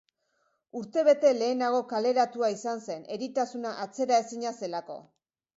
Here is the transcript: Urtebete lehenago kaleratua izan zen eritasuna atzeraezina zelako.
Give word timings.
Urtebete 0.79 1.33
lehenago 1.41 1.83
kaleratua 1.93 2.51
izan 2.55 2.83
zen 2.89 3.07
eritasuna 3.19 3.77
atzeraezina 3.87 4.59
zelako. 4.63 4.99